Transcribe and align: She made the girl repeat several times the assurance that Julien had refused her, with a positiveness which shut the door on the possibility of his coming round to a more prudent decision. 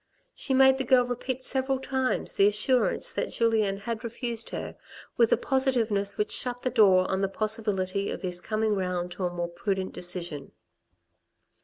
She 0.33 0.55
made 0.55 0.79
the 0.79 0.83
girl 0.83 1.05
repeat 1.05 1.43
several 1.43 1.77
times 1.77 2.33
the 2.33 2.47
assurance 2.47 3.11
that 3.11 3.29
Julien 3.29 3.77
had 3.77 4.03
refused 4.03 4.49
her, 4.49 4.75
with 5.15 5.31
a 5.31 5.37
positiveness 5.37 6.17
which 6.17 6.31
shut 6.31 6.63
the 6.63 6.71
door 6.71 7.05
on 7.11 7.21
the 7.21 7.29
possibility 7.29 8.09
of 8.09 8.23
his 8.23 8.41
coming 8.41 8.73
round 8.73 9.11
to 9.11 9.25
a 9.25 9.29
more 9.29 9.47
prudent 9.49 9.93
decision. 9.93 10.53